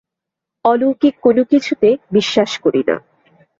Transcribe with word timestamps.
অলৌকিক 0.65 1.15
কোনো 1.21 1.41
কিছুতে 1.51 1.89
বিশ্বাস 2.11 2.51
করি 2.63 2.81
না। 2.89 2.95